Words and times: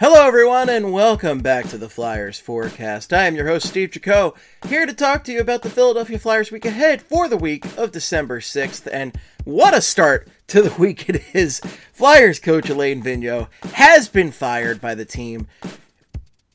Hello, 0.00 0.26
everyone, 0.26 0.68
and 0.68 0.92
welcome 0.92 1.38
back 1.38 1.68
to 1.68 1.78
the 1.78 1.88
Flyers 1.88 2.40
Forecast. 2.40 3.12
I 3.12 3.26
am 3.26 3.36
your 3.36 3.46
host, 3.46 3.68
Steve 3.68 3.92
Jaco, 3.92 4.34
here 4.66 4.86
to 4.86 4.92
talk 4.92 5.22
to 5.22 5.32
you 5.32 5.38
about 5.38 5.62
the 5.62 5.70
Philadelphia 5.70 6.18
Flyers 6.18 6.50
week 6.50 6.64
ahead 6.64 7.00
for 7.00 7.28
the 7.28 7.36
week 7.36 7.64
of 7.78 7.92
December 7.92 8.40
6th. 8.40 8.88
And 8.92 9.16
what 9.44 9.72
a 9.72 9.80
start 9.80 10.26
to 10.48 10.62
the 10.62 10.74
week 10.80 11.08
it 11.08 11.22
is! 11.32 11.60
Flyers 11.92 12.40
coach 12.40 12.68
Alain 12.68 13.04
Vigneault 13.04 13.46
has 13.74 14.08
been 14.08 14.32
fired 14.32 14.80
by 14.80 14.96
the 14.96 15.04
team. 15.04 15.46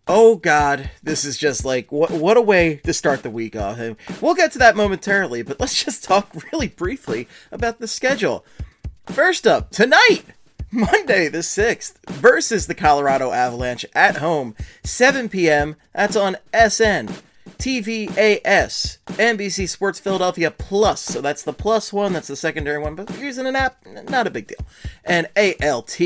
Oh 0.05 0.35
God, 0.35 0.91
this 1.01 1.23
is 1.23 1.37
just 1.37 1.63
like 1.63 1.93
what 1.93 2.11
what 2.11 2.35
a 2.35 2.41
way 2.41 2.81
to 2.83 2.91
start 2.91 3.23
the 3.23 3.29
week 3.29 3.55
off. 3.55 3.79
And 3.79 3.95
we'll 4.19 4.35
get 4.35 4.51
to 4.51 4.59
that 4.59 4.75
momentarily, 4.75 5.43
but 5.43 5.61
let's 5.61 5.81
just 5.81 6.03
talk 6.03 6.29
really 6.51 6.67
briefly 6.67 7.25
about 7.53 7.79
the 7.79 7.87
schedule. 7.87 8.43
First 9.05 9.47
up, 9.47 9.71
tonight, 9.71 10.23
Monday 10.71 11.27
the 11.29 11.39
6th 11.39 11.95
versus 12.09 12.67
the 12.67 12.75
Colorado 12.75 13.31
Avalanche 13.31 13.85
at 13.95 14.17
home, 14.17 14.55
7 14.83 15.27
p.m. 15.27 15.75
That's 15.95 16.15
on 16.15 16.37
SN, 16.53 17.09
TVAS, 17.57 18.99
NBC 19.07 19.67
Sports 19.67 19.99
Philadelphia 19.99 20.51
Plus. 20.51 21.01
So 21.01 21.21
that's 21.21 21.41
the 21.41 21.53
plus 21.53 21.91
one, 21.91 22.13
that's 22.13 22.27
the 22.27 22.35
secondary 22.35 22.77
one, 22.77 22.93
but 22.93 23.19
using 23.19 23.47
an 23.47 23.55
app, 23.55 23.83
not 24.09 24.27
a 24.27 24.31
big 24.31 24.45
deal. 24.45 24.65
And 25.03 25.27
ALT. 25.35 25.99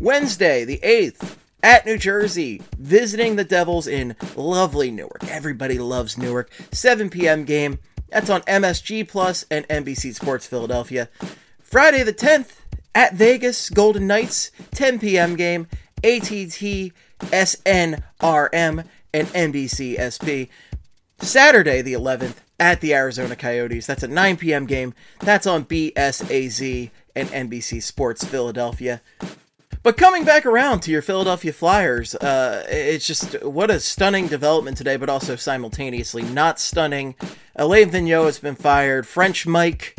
Wednesday 0.00 0.64
the 0.64 0.78
8th 0.78 1.36
at 1.62 1.84
New 1.84 1.98
Jersey, 1.98 2.62
visiting 2.78 3.34
the 3.34 3.44
Devils 3.44 3.88
in 3.88 4.14
lovely 4.36 4.92
Newark. 4.92 5.24
Everybody 5.28 5.80
loves 5.80 6.16
Newark. 6.16 6.52
7 6.70 7.10
p.m. 7.10 7.44
game. 7.44 7.80
That's 8.10 8.30
on 8.30 8.42
MSG 8.42 9.08
Plus 9.08 9.44
and 9.50 9.66
NBC 9.68 10.14
Sports 10.14 10.46
Philadelphia. 10.46 11.08
Friday 11.60 12.04
the 12.04 12.12
10th, 12.12 12.61
at 12.94 13.14
Vegas, 13.14 13.70
Golden 13.70 14.06
Knights, 14.06 14.50
10 14.72 14.98
p.m. 14.98 15.36
game, 15.36 15.66
ATT, 16.04 16.92
SNRM, 17.20 18.84
and 19.14 19.28
NBC 19.28 19.98
SP. 20.00 20.50
Saturday, 21.18 21.82
the 21.82 21.92
11th, 21.92 22.36
at 22.58 22.80
the 22.80 22.94
Arizona 22.94 23.36
Coyotes. 23.36 23.86
That's 23.86 24.02
a 24.02 24.08
9 24.08 24.36
p.m. 24.36 24.66
game. 24.66 24.94
That's 25.20 25.46
on 25.46 25.64
BSAZ 25.64 26.90
and 27.14 27.28
NBC 27.28 27.82
Sports 27.82 28.24
Philadelphia. 28.24 29.00
But 29.82 29.96
coming 29.96 30.24
back 30.24 30.46
around 30.46 30.80
to 30.80 30.92
your 30.92 31.02
Philadelphia 31.02 31.52
Flyers, 31.52 32.14
uh, 32.14 32.64
it's 32.68 33.04
just 33.04 33.42
what 33.42 33.68
a 33.68 33.80
stunning 33.80 34.28
development 34.28 34.76
today, 34.76 34.96
but 34.96 35.08
also 35.08 35.34
simultaneously 35.34 36.22
not 36.22 36.60
stunning. 36.60 37.16
Alain 37.56 37.90
Vigneault 37.90 38.26
has 38.26 38.38
been 38.38 38.54
fired. 38.54 39.08
French 39.08 39.44
Mike 39.44 39.96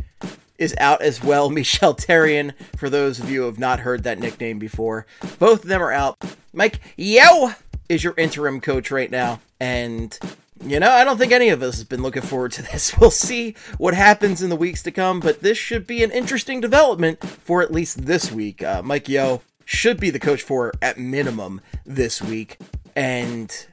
is 0.64 0.74
out 0.80 1.02
as 1.02 1.24
well. 1.24 1.50
Michel 1.52 1.94
Therrien, 1.94 2.54
for 2.76 2.90
those 2.90 3.20
of 3.20 3.30
you 3.30 3.42
who 3.42 3.46
have 3.46 3.60
not 3.60 3.82
heard 3.82 4.04
that 4.04 4.20
nickname 4.20 4.58
before, 4.58 5.06
both 5.38 5.64
of 5.64 5.70
them 5.70 5.82
are 5.82 5.92
out. 5.92 6.18
Mike 6.54 6.80
Yeo 6.96 7.54
is 7.90 8.04
your 8.04 8.16
interim 8.18 8.62
coach 8.62 8.90
right 8.90 9.12
now, 9.12 9.42
and 9.60 10.18
you 10.66 10.80
know, 10.80 10.90
I 10.90 11.04
don't 11.04 11.18
think 11.18 11.34
any 11.34 11.50
of 11.50 11.62
us 11.62 11.76
has 11.76 11.84
been 11.84 12.02
looking 12.02 12.22
forward 12.22 12.54
to 12.54 12.62
this. 12.72 12.98
We'll 12.98 13.12
see 13.12 13.56
what 13.78 13.94
happens 13.94 14.42
in 14.42 14.50
the 14.50 14.56
weeks 14.56 14.82
to 14.84 14.92
come, 14.92 15.20
but 15.20 15.42
this 15.42 15.58
should 15.58 15.86
be 15.86 16.04
an 16.04 16.12
interesting 16.12 16.62
development 16.62 17.24
for 17.24 17.62
at 17.62 17.72
least 17.72 18.06
this 18.06 18.32
week. 18.32 18.64
Uh, 18.64 18.82
Mike 18.82 19.10
Yeo 19.10 19.42
should 19.66 20.00
be 20.00 20.10
the 20.10 20.20
coach 20.20 20.42
for 20.42 20.72
at 20.82 20.98
minimum 20.98 21.62
this 21.86 22.22
week, 22.22 22.58
and 22.96 23.68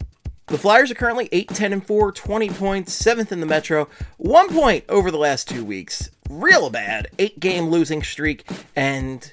the 0.47 0.59
Flyers 0.59 0.91
are 0.91 0.97
currently 0.97 1.29
8 1.31 1.49
10 1.49 1.73
and 1.73 1.87
4, 1.87 2.11
20 2.11 2.49
points, 2.51 3.03
7th 3.03 3.31
in 3.31 3.39
the 3.39 3.47
Metro, 3.47 3.89
1 4.17 4.49
point 4.49 4.85
over 4.89 5.11
the 5.11 5.19
last 5.19 5.49
2 5.49 5.65
weeks. 5.65 6.11
Real 6.31 6.71
bad. 6.71 7.09
8 7.19 7.41
game 7.41 7.71
losing 7.71 8.05
streak 8.05 8.49
and 8.77 9.33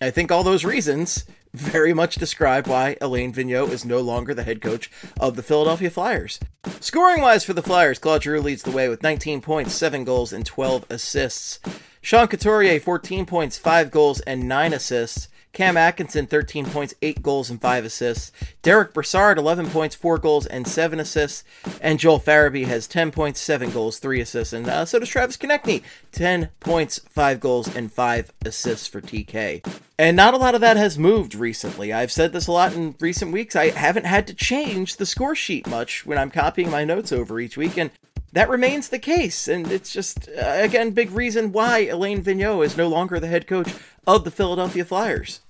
I 0.00 0.10
think 0.10 0.30
all 0.30 0.44
those 0.44 0.64
reasons 0.64 1.24
very 1.52 1.92
much 1.92 2.16
describe 2.16 2.68
why 2.68 2.96
Alain 3.00 3.32
Vigneault 3.32 3.70
is 3.70 3.84
no 3.84 4.00
longer 4.00 4.32
the 4.32 4.44
head 4.44 4.60
coach 4.60 4.88
of 5.18 5.34
the 5.34 5.42
Philadelphia 5.42 5.90
Flyers. 5.90 6.38
Scoring 6.78 7.20
wise 7.20 7.42
for 7.42 7.52
the 7.52 7.62
Flyers, 7.62 7.98
Claude 7.98 8.22
Giroux 8.22 8.40
leads 8.40 8.62
the 8.62 8.70
way 8.70 8.88
with 8.88 9.02
19 9.02 9.40
points, 9.40 9.74
7 9.74 10.04
goals, 10.04 10.32
and 10.32 10.46
12 10.46 10.84
assists. 10.88 11.58
Sean 12.00 12.28
Couturier, 12.28 12.78
14 12.78 13.26
points, 13.26 13.58
5 13.58 13.90
goals, 13.90 14.20
and 14.20 14.46
9 14.46 14.72
assists. 14.72 15.28
Cam 15.56 15.78
Atkinson, 15.78 16.26
13 16.26 16.66
points, 16.66 16.94
8 17.00 17.22
goals, 17.22 17.48
and 17.48 17.58
5 17.58 17.86
assists. 17.86 18.30
Derek 18.60 18.92
Brassard, 18.92 19.38
11 19.38 19.70
points, 19.70 19.94
4 19.94 20.18
goals, 20.18 20.44
and 20.44 20.68
7 20.68 21.00
assists. 21.00 21.44
And 21.80 21.98
Joel 21.98 22.20
Farabee 22.20 22.66
has 22.66 22.86
10 22.86 23.10
points, 23.10 23.40
7 23.40 23.70
goals, 23.70 23.98
3 23.98 24.20
assists. 24.20 24.52
And 24.52 24.68
uh, 24.68 24.84
so 24.84 24.98
does 24.98 25.08
Travis 25.08 25.38
Konecny, 25.38 25.82
10 26.12 26.50
points, 26.60 27.00
5 27.08 27.40
goals, 27.40 27.74
and 27.74 27.90
5 27.90 28.34
assists 28.44 28.86
for 28.86 29.00
TK. 29.00 29.66
And 29.98 30.14
not 30.14 30.34
a 30.34 30.36
lot 30.36 30.54
of 30.54 30.60
that 30.60 30.76
has 30.76 30.98
moved 30.98 31.34
recently. 31.34 31.90
I've 31.90 32.12
said 32.12 32.34
this 32.34 32.48
a 32.48 32.52
lot 32.52 32.74
in 32.74 32.94
recent 33.00 33.32
weeks. 33.32 33.56
I 33.56 33.70
haven't 33.70 34.04
had 34.04 34.26
to 34.26 34.34
change 34.34 34.96
the 34.96 35.06
score 35.06 35.34
sheet 35.34 35.66
much 35.66 36.04
when 36.04 36.18
I'm 36.18 36.30
copying 36.30 36.70
my 36.70 36.84
notes 36.84 37.12
over 37.12 37.40
each 37.40 37.56
week. 37.56 37.78
And 37.78 37.90
that 38.34 38.50
remains 38.50 38.90
the 38.90 38.98
case. 38.98 39.48
And 39.48 39.72
it's 39.72 39.90
just, 39.90 40.28
uh, 40.28 40.56
again, 40.58 40.90
big 40.90 41.12
reason 41.12 41.50
why 41.50 41.86
Alain 41.86 42.22
Vigneault 42.22 42.66
is 42.66 42.76
no 42.76 42.88
longer 42.88 43.18
the 43.18 43.26
head 43.26 43.46
coach 43.46 43.72
of 44.06 44.24
the 44.24 44.30
Philadelphia 44.30 44.84
Flyers. 44.84 45.40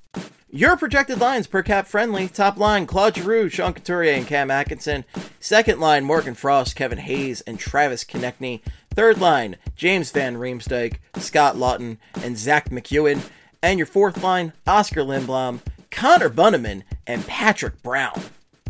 Your 0.56 0.78
projected 0.78 1.20
lines 1.20 1.46
per 1.46 1.62
cap 1.62 1.86
friendly. 1.86 2.28
Top 2.28 2.56
line 2.56 2.86
Claude 2.86 3.14
Giroux, 3.14 3.50
Sean 3.50 3.74
Couturier, 3.74 4.14
and 4.14 4.26
Cam 4.26 4.50
Atkinson. 4.50 5.04
Second 5.38 5.80
line 5.80 6.02
Morgan 6.02 6.34
Frost, 6.34 6.74
Kevin 6.76 6.96
Hayes, 6.96 7.42
and 7.42 7.58
Travis 7.58 8.04
Konecny. 8.04 8.62
Third 8.88 9.20
line 9.20 9.56
James 9.74 10.10
Van 10.12 10.36
Riemsdyk, 10.36 10.94
Scott 11.18 11.56
Laughton, 11.56 11.98
and 12.22 12.38
Zack 12.38 12.70
MacEwen. 12.70 13.20
And 13.62 13.78
your 13.78 13.84
fourth 13.84 14.22
line 14.22 14.54
Oskar 14.66 15.02
Lindblom, 15.02 15.60
Connor 15.90 16.30
Bunnaman, 16.30 16.84
and 17.06 17.26
Patrick 17.26 17.82
Brown. 17.82 18.18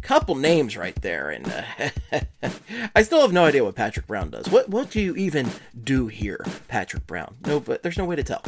Couple 0.03 0.35
names 0.35 0.77
right 0.77 1.01
there, 1.03 1.31
and 1.31 1.47
uh, 2.13 2.21
I 2.97 3.03
still 3.03 3.21
have 3.21 3.33
no 3.33 3.45
idea 3.45 3.63
what 3.63 3.77
Patrick 3.77 4.09
Brown 4.09 4.31
does. 4.31 4.49
What 4.49 4.69
what 4.69 4.91
do 4.91 5.01
you 5.01 5.15
even 5.15 5.49
do 5.85 6.09
here, 6.09 6.45
Patrick 6.67 7.07
Brown? 7.07 7.37
No, 7.47 7.61
but 7.61 7.85
there's 7.85 7.99
no 7.99 8.05
way 8.05 8.17
to 8.17 8.25
tell. 8.25 8.43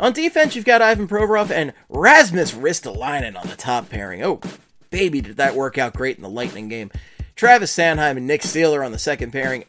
On 0.00 0.12
defense, 0.12 0.56
you've 0.56 0.64
got 0.64 0.82
Ivan 0.82 1.06
Provorov 1.06 1.52
and 1.52 1.72
Rasmus 1.88 2.52
Ristolainen 2.52 3.40
on 3.40 3.48
the 3.48 3.56
top 3.56 3.88
pairing. 3.88 4.24
Oh, 4.24 4.40
baby, 4.90 5.20
did 5.20 5.36
that 5.36 5.54
work 5.54 5.78
out 5.78 5.94
great 5.94 6.16
in 6.16 6.22
the 6.22 6.28
Lightning 6.28 6.68
game. 6.68 6.90
Travis 7.36 7.76
Sanheim 7.76 8.16
and 8.16 8.26
Nick 8.26 8.42
Seeler 8.42 8.84
on 8.84 8.92
the 8.92 8.98
second 8.98 9.30
pairing, 9.30 9.64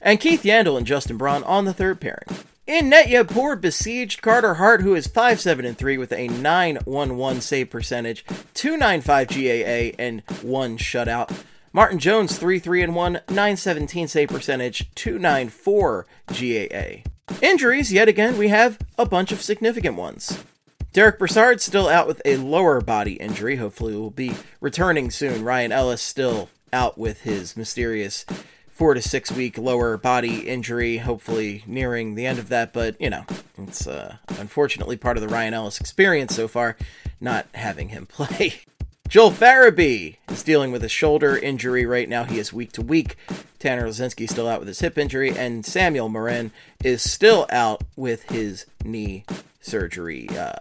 and 0.00 0.20
Keith 0.20 0.42
Yandle 0.42 0.76
and 0.76 0.86
Justin 0.86 1.16
Braun 1.16 1.42
on 1.44 1.64
the 1.64 1.72
third 1.72 2.00
pairing. 2.00 2.26
In 2.66 2.88
net, 2.90 3.08
you 3.08 3.16
have 3.16 3.28
poor 3.28 3.56
besieged 3.56 4.22
Carter 4.22 4.54
Hart, 4.54 4.82
who 4.82 4.94
is 4.94 5.06
5 5.06 5.40
7 5.40 5.64
and 5.64 5.76
3 5.76 5.98
with 5.98 6.12
a 6.12 6.28
911 6.28 7.40
save 7.40 7.70
percentage, 7.70 8.24
295 8.54 9.28
GAA, 9.28 10.02
and 10.02 10.22
one 10.42 10.76
shutout. 10.76 11.36
Martin 11.72 11.98
Jones 11.98 12.38
3 12.38 12.58
3 12.58 12.82
and 12.82 12.94
1, 12.94 13.12
917 13.28 14.08
save 14.08 14.28
percentage, 14.28 14.90
294 14.94 16.06
GAA. 16.28 17.09
Injuries, 17.42 17.92
yet 17.92 18.08
again, 18.08 18.36
we 18.36 18.48
have 18.48 18.78
a 18.98 19.06
bunch 19.06 19.32
of 19.32 19.42
significant 19.42 19.96
ones. 19.96 20.44
Derek 20.92 21.18
Brassard 21.18 21.60
still 21.60 21.88
out 21.88 22.06
with 22.08 22.20
a 22.24 22.36
lower 22.36 22.80
body 22.80 23.12
injury. 23.14 23.56
Hopefully, 23.56 23.94
will 23.94 24.10
be 24.10 24.32
returning 24.60 25.10
soon. 25.10 25.44
Ryan 25.44 25.72
Ellis 25.72 26.02
still 26.02 26.50
out 26.72 26.98
with 26.98 27.22
his 27.22 27.56
mysterious 27.56 28.24
four 28.68 28.94
to 28.94 29.02
six 29.02 29.30
week 29.30 29.56
lower 29.56 29.96
body 29.96 30.48
injury. 30.48 30.98
Hopefully, 30.98 31.62
nearing 31.66 32.16
the 32.16 32.26
end 32.26 32.38
of 32.40 32.48
that. 32.48 32.72
But 32.72 33.00
you 33.00 33.08
know, 33.08 33.24
it's 33.56 33.86
uh, 33.86 34.16
unfortunately 34.38 34.96
part 34.96 35.16
of 35.16 35.20
the 35.20 35.28
Ryan 35.28 35.54
Ellis 35.54 35.80
experience 35.80 36.34
so 36.34 36.48
far, 36.48 36.76
not 37.20 37.46
having 37.54 37.90
him 37.90 38.06
play. 38.06 38.62
Joel 39.10 39.32
Farabee 39.32 40.18
is 40.28 40.44
dealing 40.44 40.70
with 40.70 40.84
a 40.84 40.88
shoulder 40.88 41.36
injury 41.36 41.84
right 41.84 42.08
now. 42.08 42.22
He 42.22 42.38
is 42.38 42.52
week 42.52 42.70
to 42.74 42.80
week. 42.80 43.16
Tanner 43.58 43.88
Laczynski 43.88 44.30
still 44.30 44.46
out 44.46 44.60
with 44.60 44.68
his 44.68 44.78
hip 44.78 44.96
injury, 44.96 45.36
and 45.36 45.66
Samuel 45.66 46.08
Morin 46.08 46.52
is 46.84 47.02
still 47.02 47.44
out 47.50 47.82
with 47.96 48.22
his 48.30 48.66
knee 48.84 49.24
surgery 49.60 50.28
uh, 50.28 50.52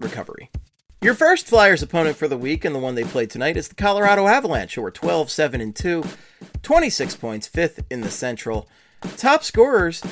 recovery. 0.00 0.50
Your 1.02 1.12
first 1.12 1.46
Flyers 1.46 1.82
opponent 1.82 2.16
for 2.16 2.26
the 2.26 2.38
week 2.38 2.64
and 2.64 2.74
the 2.74 2.78
one 2.78 2.94
they 2.94 3.04
played 3.04 3.28
tonight 3.28 3.58
is 3.58 3.68
the 3.68 3.74
Colorado 3.74 4.28
Avalanche, 4.28 4.76
who 4.76 4.84
are 4.86 4.90
12 4.90 5.30
7 5.30 5.60
and 5.60 5.76
2, 5.76 6.04
26 6.62 7.16
points, 7.16 7.46
fifth 7.46 7.84
in 7.90 8.00
the 8.00 8.10
Central. 8.10 8.66
Top 9.18 9.44
scorers 9.44 10.02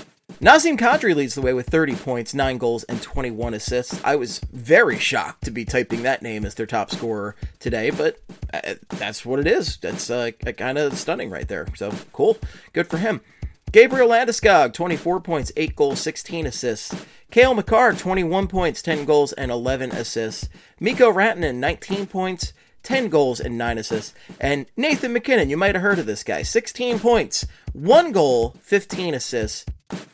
Nazem 0.43 0.77
Kadri 0.77 1.15
leads 1.15 1.37
the 1.37 1.41
way 1.41 1.53
with 1.53 1.69
30 1.69 1.95
points, 1.95 2.35
9 2.35 2.59
goals, 2.59 2.83
and 2.85 3.01
21 3.01 3.55
assists. 3.55 4.01
I 4.03 4.17
was 4.17 4.41
very 4.51 4.99
shocked 4.99 5.45
to 5.45 5.53
be 5.53 5.65
typing 5.65 6.03
that 6.03 6.21
name 6.21 6.45
as 6.45 6.57
their 6.57 6.67
top 6.67 6.91
scorer 6.91 7.37
today, 7.61 7.91
but 7.91 8.19
uh, 8.53 8.75
that's 8.89 9.25
what 9.25 9.39
it 9.39 9.47
is. 9.47 9.77
That's 9.77 10.11
uh, 10.11 10.33
kind 10.57 10.79
of 10.79 10.99
stunning 10.99 11.31
right 11.31 11.47
there. 11.47 11.69
So 11.77 11.93
cool. 12.13 12.39
Good 12.73 12.89
for 12.89 12.97
him. 12.97 13.21
Gabriel 13.71 14.09
Landeskog, 14.09 14.73
24 14.73 15.21
points, 15.21 15.53
8 15.57 15.77
goals, 15.77 16.01
16 16.01 16.47
assists. 16.47 16.93
Cale 17.31 17.55
Makar, 17.55 17.93
21 17.93 18.49
points, 18.49 18.83
10 18.83 19.05
goals, 19.05 19.33
and 19.33 19.53
11 19.53 19.93
assists. 19.93 20.49
Mikko 20.81 21.13
Rantanen, 21.13 21.55
19 21.59 22.07
points, 22.07 22.53
10 22.83 23.11
goals, 23.11 23.39
and 23.39 23.57
9 23.57 23.79
assists. 23.79 24.13
And 24.41 24.67
Nathan 24.77 25.13
MacKinnon, 25.13 25.51
you 25.51 25.57
might 25.57 25.77
have 25.77 25.83
heard 25.83 26.01
of 26.01 26.07
this 26.07 26.25
guy, 26.25 26.43
16 26.43 26.99
points, 26.99 27.47
1 27.75 28.11
goal, 28.11 28.57
15 28.61 29.15
assists. 29.15 29.65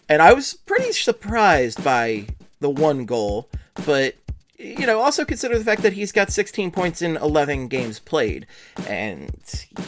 And 0.09 0.23
I 0.23 0.33
was 0.33 0.55
pretty 0.55 0.93
surprised 0.93 1.83
by 1.85 2.27
the 2.61 2.71
one 2.71 3.05
goal, 3.05 3.49
but 3.87 4.15
you 4.59 4.87
know, 4.87 5.01
also 5.01 5.25
consider 5.25 5.57
the 5.57 5.65
fact 5.65 5.83
that 5.83 5.93
he's 5.93 6.11
got 6.11 6.31
16 6.33 6.73
points 6.73 7.01
in 7.01 7.17
11 7.17 7.69
games 7.69 8.01
played. 8.01 8.47
And 8.89 9.31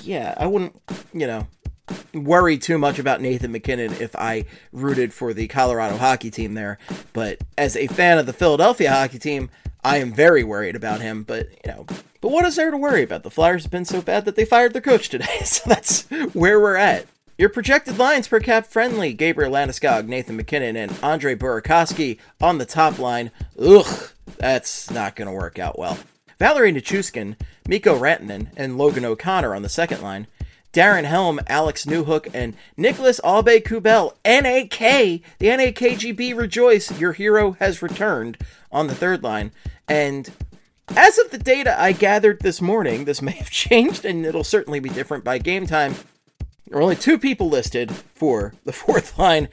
yeah, 0.02 0.34
I 0.36 0.46
wouldn't, 0.46 0.80
you 1.12 1.26
know, 1.26 1.48
worry 2.14 2.56
too 2.56 2.78
much 2.78 2.98
about 2.98 3.20
Nathan 3.20 3.50
MacKinnon 3.50 3.94
if 3.94 4.14
I 4.14 4.44
rooted 4.72 5.12
for 5.12 5.34
the 5.34 5.48
Colorado 5.48 5.96
hockey 5.96 6.30
team 6.30 6.54
there. 6.54 6.78
But 7.12 7.42
as 7.58 7.76
a 7.76 7.88
fan 7.88 8.18
of 8.18 8.26
the 8.26 8.32
Philadelphia 8.32 8.92
hockey 8.92 9.18
team, 9.18 9.50
I 9.82 9.96
am 9.96 10.12
very 10.12 10.44
worried 10.44 10.76
about 10.76 11.00
him. 11.00 11.24
But, 11.24 11.48
you 11.64 11.72
know, 11.72 11.86
but 12.20 12.30
what 12.30 12.44
is 12.44 12.54
there 12.56 12.70
to 12.70 12.76
worry 12.76 13.02
about? 13.02 13.24
The 13.24 13.30
Flyers 13.30 13.64
have 13.64 13.72
been 13.72 13.84
so 13.84 14.00
bad 14.02 14.24
that 14.24 14.36
they 14.36 14.44
fired 14.44 14.72
their 14.72 14.82
coach 14.82 15.08
today. 15.08 15.26
So 15.44 15.68
that's 15.68 16.08
where 16.32 16.60
we're 16.60 16.76
at. 16.76 17.06
Your 17.40 17.48
projected 17.48 17.96
lines 17.96 18.28
per 18.28 18.38
cap 18.38 18.66
friendly 18.66 19.14
Gabriel 19.14 19.50
Landeskog, 19.50 20.06
Nathan 20.06 20.36
MacKinnon, 20.36 20.76
and 20.76 20.94
Andre 21.02 21.34
Burakovsky 21.34 22.18
on 22.38 22.58
the 22.58 22.66
top 22.66 22.98
line. 22.98 23.30
Ugh, 23.58 24.10
that's 24.36 24.90
not 24.90 25.16
going 25.16 25.24
to 25.24 25.32
work 25.32 25.58
out 25.58 25.78
well. 25.78 25.98
Valeri 26.38 26.70
Nichushkin, 26.70 27.36
Mikko 27.66 27.98
Rantanen, 27.98 28.48
and 28.58 28.76
Logan 28.76 29.06
O'Connor 29.06 29.54
on 29.54 29.62
the 29.62 29.70
second 29.70 30.02
line. 30.02 30.26
Darren 30.74 31.04
Helm, 31.04 31.40
Alex 31.46 31.86
Newhook, 31.86 32.28
and 32.34 32.54
Nicolas 32.76 33.20
Aube-Kubel, 33.24 34.16
NAK, 34.22 35.22
the 35.38 35.46
NAKGB 35.46 36.36
rejoice, 36.36 37.00
your 37.00 37.14
hero 37.14 37.52
has 37.52 37.80
returned 37.80 38.36
on 38.70 38.86
the 38.86 38.94
third 38.94 39.22
line. 39.22 39.50
And 39.88 40.30
as 40.94 41.16
of 41.16 41.30
the 41.30 41.38
data 41.38 41.74
I 41.80 41.92
gathered 41.92 42.40
this 42.40 42.60
morning, 42.60 43.06
this 43.06 43.22
may 43.22 43.32
have 43.32 43.50
changed 43.50 44.04
and 44.04 44.26
it'll 44.26 44.44
certainly 44.44 44.78
be 44.78 44.90
different 44.90 45.24
by 45.24 45.38
game 45.38 45.66
time. 45.66 45.94
There 46.70 46.78
are 46.78 46.82
only 46.82 46.94
two 46.94 47.18
people 47.18 47.48
listed 47.48 47.90
for 47.90 48.54
the 48.64 48.72
fourth 48.72 49.18
line 49.18 49.48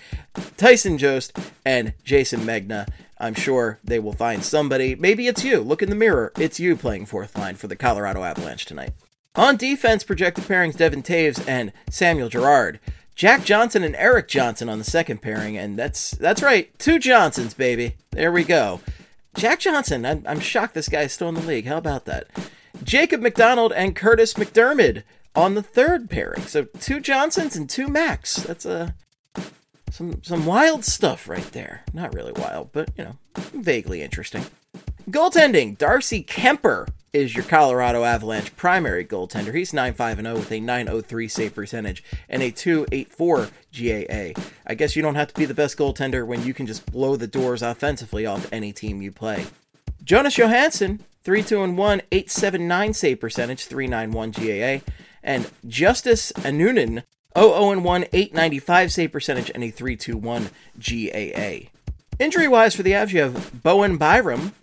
Tyson 0.56 1.00
Jost 1.00 1.36
and 1.66 1.96
Jayson 2.06 2.42
Megna. 2.42 2.88
I'm 3.18 3.34
sure 3.34 3.80
they 3.84 3.98
will 3.98 4.14
find 4.14 4.46
somebody. 4.46 4.94
Maybe 4.94 5.26
it's 5.26 5.44
you. 5.44 5.62
Look 5.62 5.82
in 5.82 5.90
the 5.90 5.96
mirror. 5.96 6.32
It's 6.38 6.60
you 6.60 6.76
playing 6.76 7.08
fourth 7.08 7.36
line 7.36 7.56
for 7.56 7.68
the 7.68 7.76
Colorado 7.76 8.24
Avalanche 8.24 8.66
tonight. 8.66 8.92
On 9.34 9.58
defense, 9.58 10.04
projected 10.04 10.44
pairings 10.44 10.78
Devon 10.78 11.02
Toews 11.02 11.44
and 11.48 11.74
Samuel 11.90 12.30
Girard. 12.30 12.80
Jack 13.16 13.44
Johnson 13.44 13.84
and 13.84 13.96
Erik 13.96 14.28
Johnson 14.28 14.70
on 14.70 14.78
the 14.78 14.84
second 14.84 15.24
pairing, 15.24 15.58
and 15.58 15.76
that's 15.76 16.12
that's 16.12 16.44
right, 16.44 16.78
two 16.78 17.00
Johnsons, 17.00 17.56
baby. 17.56 17.96
There 18.12 18.32
we 18.32 18.44
go. 18.44 18.80
Jack 19.36 19.60
Johnson, 19.60 20.06
I'm, 20.06 20.24
I'm 20.28 20.40
shocked 20.40 20.76
this 20.76 20.88
guy 20.90 21.02
is 21.02 21.14
still 21.14 21.30
in 21.30 21.36
the 21.36 21.42
league. 21.42 21.66
How 21.66 21.78
about 21.78 22.06
that? 22.06 22.28
Jacob 22.84 23.22
MacDonald 23.22 23.74
and 23.74 23.96
Curtis 23.96 24.36
MacDermid 24.36 25.02
on 25.38 25.54
the 25.54 25.62
third 25.62 26.10
pairing. 26.10 26.42
So 26.42 26.64
two 26.64 27.00
Johnsons 27.00 27.56
and 27.56 27.70
two 27.70 27.88
Macs. 27.88 28.38
That's 28.38 28.66
a 28.66 28.96
some 29.92 30.22
some 30.24 30.46
wild 30.46 30.84
stuff 30.84 31.30
right 31.30 31.50
there. 31.52 31.84
Not 31.94 32.14
really 32.14 32.34
wild, 32.34 32.72
but 32.74 32.90
you 32.98 33.06
know, 33.06 33.18
vaguely 33.54 34.02
interesting. 34.02 34.46
Goaltending, 35.10 35.78
Darcy 35.78 36.22
Kuemper 36.24 36.90
is 37.14 37.34
your 37.34 37.46
Colorado 37.46 38.04
Avalanche 38.04 38.54
primary 38.58 39.06
goaltender. 39.06 39.56
He's 39.56 39.72
9-5 39.72 40.22
0 40.22 40.36
with 40.36 40.52
a 40.52 40.60
903 40.60 41.28
save 41.30 41.56
percentage 41.56 42.04
and 42.28 42.44
a 42.44 42.52
284 42.52 43.48
GAA. 43.72 44.42
I 44.66 44.76
guess 44.76 44.98
you 44.98 45.02
don't 45.02 45.16
have 45.16 45.30
to 45.30 45.40
be 45.40 45.46
the 45.46 45.54
best 45.54 45.78
goaltender 45.78 46.28
when 46.28 46.44
you 46.44 46.54
can 46.54 46.68
just 46.68 46.92
blow 46.92 47.16
the 47.16 47.28
doors 47.28 47.62
offensively 47.62 48.26
off 48.26 48.52
any 48.52 48.74
team 48.74 49.02
you 49.02 49.14
play. 49.14 49.46
Jonas 50.04 50.36
Johansson, 50.36 51.06
3 51.24 51.44
2 51.44 51.60
1, 51.60 52.02
879 52.12 52.94
save 52.94 53.20
percentage, 53.22 53.66
391 53.66 54.32
GAA 54.32 54.92
and 55.24 55.50
Justus 55.68 56.32
Annunen, 56.38 57.04
0 57.38 57.80
1, 57.80 58.06
895 58.14 58.92
save 58.92 59.12
percentage, 59.12 59.52
and 59.54 59.64
a 59.64 59.72
321 59.72 60.50
GAA. 60.80 61.70
Injury 62.20 62.48
wise 62.48 62.76
for 62.76 62.84
the 62.84 62.92
Avs, 62.92 63.12
you 63.12 63.22
have 63.22 63.62
Bowen 63.64 63.98
Byram, 63.98 64.54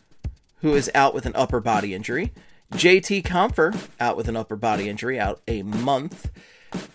who 0.61 0.75
is 0.75 0.91
out 0.95 1.15
with 1.15 1.27
an 1.27 1.33
upper 1.37 1.61
body 1.61 1.95
injury. 1.95 2.33
JT 2.73 3.23
Compher, 3.23 3.89
out 4.01 4.17
with 4.17 4.29
an 4.29 4.37
upper 4.37 4.57
body 4.57 4.89
injury, 4.89 5.21
out 5.21 5.41
a 5.47 5.63
month. 5.63 6.31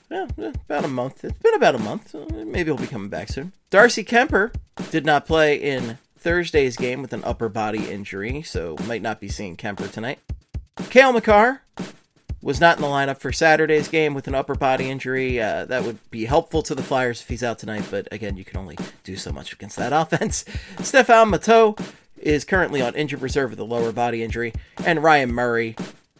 Well, 0.09 0.27
about 0.37 0.83
a 0.83 0.89
month. 0.89 1.23
It's 1.23 1.37
been 1.39 1.53
about 1.53 1.75
a 1.75 1.79
month. 1.79 2.13
Maybe 2.31 2.65
he'll 2.65 2.77
be 2.77 2.87
coming 2.87 3.09
back 3.09 3.29
soon. 3.29 3.53
Darcy 3.69 4.03
Kuemper 4.03 4.53
did 4.91 5.05
not 5.05 5.25
play 5.25 5.55
in 5.55 5.97
Thursday's 6.17 6.75
game 6.75 7.01
with 7.01 7.13
an 7.13 7.23
upper 7.23 7.47
body 7.47 7.89
injury, 7.89 8.41
so 8.41 8.75
might 8.85 9.01
not 9.01 9.21
be 9.21 9.29
seeing 9.29 9.55
Kuemper 9.55 9.89
tonight. 9.89 10.19
Cale 10.89 11.13
Makar 11.13 11.61
was 12.41 12.59
not 12.59 12.77
in 12.77 12.81
the 12.81 12.87
lineup 12.87 13.19
for 13.19 13.31
Saturday's 13.31 13.87
game 13.87 14.13
with 14.13 14.27
an 14.27 14.35
upper 14.35 14.55
body 14.55 14.89
injury. 14.89 15.41
Uh, 15.41 15.65
that 15.65 15.83
would 15.83 15.99
be 16.09 16.25
helpful 16.25 16.61
to 16.63 16.75
the 16.75 16.83
Flyers 16.83 17.21
if 17.21 17.27
he's 17.27 17.43
out 17.43 17.59
tonight, 17.59 17.85
but 17.91 18.07
again, 18.11 18.37
you 18.37 18.45
can 18.45 18.57
only 18.57 18.77
do 19.03 19.15
so 19.15 19.31
much 19.31 19.53
against 19.53 19.77
that 19.77 19.93
offense. 19.93 20.45
Stefan 20.81 21.31
Matteau 21.31 21.79
is 22.17 22.45
currently 22.45 22.81
on 22.81 22.95
injured 22.95 23.21
reserve 23.21 23.51
with 23.51 23.59
a 23.59 23.63
lower 23.63 23.91
body 23.91 24.23
injury, 24.23 24.53
and 24.85 25.03
Ryan 25.03 25.31
Murray 25.33 25.75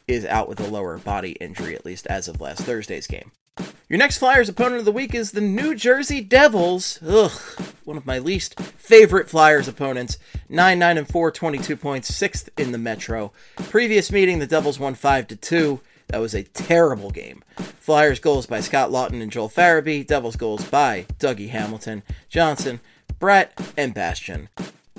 is 0.07 0.25
out 0.25 0.50
with 0.50 0.60
a 0.60 0.68
lower 0.68 0.98
body 0.98 1.31
injury, 1.33 1.75
at 1.75 1.86
least 1.86 2.07
as 2.07 2.27
of 2.27 2.42
last 2.42 2.62
Thursday's 2.62 3.07
game. 3.07 3.31
Your 3.90 3.97
next 3.97 4.19
Flyers 4.19 4.49
opponent 4.49 4.80
of 4.80 4.85
the 4.85 4.92
week 4.92 5.14
is 5.14 5.31
the 5.31 5.42
New 5.42 5.76
Jersey 5.76 6.21
Devils. 6.21 6.99
Ugh, 7.06 7.31
one 7.83 7.97
of 7.97 8.06
my 8.06 8.19
least 8.19 8.59
favorite 8.59 9.30
Flyers 9.30 9.68
opponents. 9.68 10.18
9 10.47 10.80
9 10.80 10.97
and 10.97 11.07
4, 11.07 11.31
22 11.31 11.76
points, 11.76 12.11
6th 12.11 12.49
in 12.57 12.71
the 12.71 12.78
Metro. 12.78 13.31
Previous 13.56 14.11
meeting, 14.11 14.40
the 14.40 14.47
Devils 14.47 14.80
won 14.80 14.94
5 14.94 15.28
to 15.30 15.35
2. 15.35 15.81
That 16.09 16.21
was 16.21 16.33
a 16.33 16.44
terrible 16.44 17.11
game. 17.11 17.44
Flyers 17.80 18.19
goals 18.19 18.45
by 18.45 18.61
Scott 18.61 18.89
Laughton 18.89 19.21
and 19.21 19.31
Joel 19.31 19.49
Farabee. 19.49 20.06
Devils 20.06 20.35
goals 20.35 20.66
by 20.66 21.06
Dougie 21.19 21.49
Hamilton, 21.49 22.04
Johnsson, 22.30 22.81
Bratt, 23.19 23.49
and 23.78 23.94
Bastian. 23.94 24.49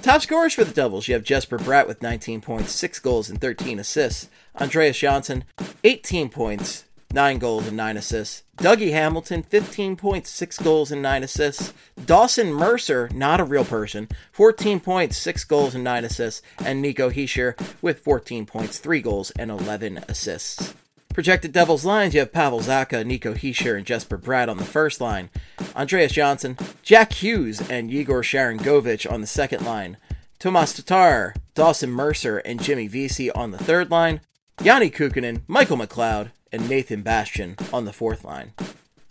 Top 0.02 0.22
scorers 0.22 0.54
for 0.54 0.64
the 0.64 0.72
Devils, 0.72 1.08
you 1.08 1.14
have 1.14 1.24
Jesper 1.24 1.58
Bratt 1.58 1.86
with 1.86 2.00
19 2.00 2.40
points, 2.40 2.72
6 2.72 2.98
goals, 3.00 3.28
and 3.28 3.38
13 3.38 3.78
assists. 3.78 4.30
Andreas 4.58 4.98
Johnsson, 4.98 5.44
18 5.84 6.30
points, 6.30 6.84
9 7.12 7.38
goals, 7.38 7.66
and 7.66 7.76
9 7.76 7.98
assists. 7.98 8.44
Dougie 8.56 8.92
Hamilton, 8.92 9.42
15 9.42 9.96
points, 9.96 10.30
6 10.30 10.58
goals, 10.58 10.90
and 10.90 11.02
9 11.02 11.22
assists. 11.22 11.74
Dawson 12.06 12.52
Mercer, 12.52 13.10
not 13.12 13.40
a 13.40 13.44
real 13.44 13.64
person, 13.64 14.08
14 14.32 14.80
points, 14.80 15.18
6 15.18 15.44
goals, 15.44 15.74
and 15.74 15.84
9 15.84 16.04
assists. 16.04 16.40
And 16.64 16.80
Nico 16.80 17.10
Hischier 17.10 17.60
with 17.82 18.00
14 18.00 18.46
points, 18.46 18.78
3 18.78 19.02
goals, 19.02 19.32
and 19.32 19.50
11 19.50 20.04
assists. 20.08 20.74
Projected 21.20 21.52
Devils 21.52 21.84
lines, 21.84 22.14
you 22.14 22.20
have 22.20 22.32
Pavel 22.32 22.60
Zacha, 22.60 23.04
Nico 23.04 23.34
Hischier, 23.34 23.76
and 23.76 23.84
Jesper 23.84 24.16
Bratt 24.16 24.48
on 24.48 24.56
the 24.56 24.64
first 24.64 25.02
line. 25.02 25.28
Andreas 25.76 26.12
Johnsson, 26.12 26.56
Jack 26.82 27.12
Hughes, 27.12 27.60
and 27.68 27.90
Yegor 27.90 28.22
Sharangovich 28.22 29.04
on 29.12 29.20
the 29.20 29.26
second 29.26 29.62
line. 29.66 29.98
Tomas 30.38 30.72
Tatar, 30.72 31.34
Dawson 31.54 31.90
Mercer, 31.90 32.38
and 32.38 32.62
Jimmy 32.62 32.86
Vesey 32.86 33.30
on 33.32 33.50
the 33.50 33.58
third 33.58 33.90
line. 33.90 34.22
Janne 34.60 34.90
Kuokkanen, 34.90 35.42
Michael 35.46 35.76
McLeod, 35.76 36.30
and 36.50 36.66
Nathan 36.70 37.02
Bastian 37.02 37.54
on 37.70 37.84
the 37.84 37.92
fourth 37.92 38.24
line. 38.24 38.54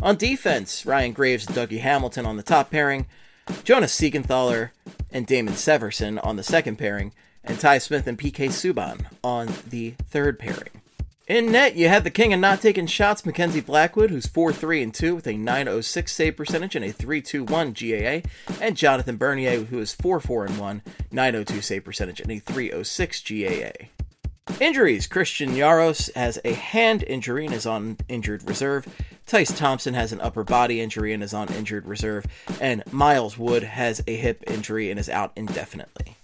On 0.01 0.15
defense, 0.15 0.87
Ryan 0.87 1.11
Graves 1.11 1.45
and 1.45 1.55
Dougie 1.55 1.81
Hamilton 1.81 2.25
on 2.25 2.37
the 2.37 2.41
top 2.41 2.71
pairing. 2.71 3.05
Jonas 3.63 3.95
Siegenthaler 3.95 4.71
and 5.11 5.27
Damon 5.27 5.53
Severson 5.53 6.19
on 6.25 6.37
the 6.37 6.43
second 6.43 6.77
pairing. 6.77 7.13
And 7.43 7.59
Ty 7.59 7.77
Smith 7.77 8.07
and 8.07 8.17
PK 8.17 8.47
Subban 8.47 9.05
on 9.23 9.53
the 9.69 9.91
third 10.09 10.39
pairing. 10.39 10.81
In 11.29 11.51
net, 11.51 11.75
you 11.75 11.89
had 11.89 12.03
the 12.03 12.09
king 12.09 12.33
of 12.33 12.39
not 12.39 12.59
taking 12.59 12.87
shots, 12.87 13.23
Mackenzie 13.23 13.61
Blackwood, 13.61 14.09
who's 14.09 14.25
4 14.25 14.51
3 14.51 14.81
and 14.81 14.91
2 14.91 15.13
with 15.13 15.27
a 15.27 15.37
906 15.37 16.11
save 16.11 16.35
percentage 16.35 16.75
and 16.75 16.83
a 16.83 16.91
321 16.91 17.73
GAA, 17.73 18.27
and 18.59 18.75
Jonathan 18.75 19.15
Bernier, 19.15 19.65
who 19.65 19.77
is 19.77 19.93
4 19.93 20.19
4 20.19 20.45
and 20.45 20.57
1, 20.57 20.81
902 21.11 21.61
save 21.61 21.85
percentage 21.85 22.19
and 22.19 22.31
a 22.31 22.39
306 22.39 23.23
GAA. 23.29 23.85
Injuries 24.59 25.05
Christian 25.05 25.51
Jaros 25.51 26.11
has 26.15 26.39
a 26.43 26.53
hand 26.53 27.03
injury 27.03 27.45
and 27.45 27.53
is 27.53 27.67
on 27.67 27.97
injured 28.07 28.49
reserve. 28.49 28.87
Tyce 29.27 29.55
Thompson 29.55 29.93
has 29.93 30.11
an 30.11 30.21
upper 30.21 30.43
body 30.43 30.81
injury 30.81 31.13
and 31.13 31.21
is 31.21 31.35
on 31.35 31.53
injured 31.53 31.85
reserve. 31.85 32.25
And 32.59 32.83
Miles 32.91 33.37
Wood 33.37 33.61
has 33.61 34.01
a 34.07 34.15
hip 34.15 34.43
injury 34.47 34.89
and 34.89 34.99
is 34.99 35.09
out 35.09 35.33
indefinitely. 35.35 36.15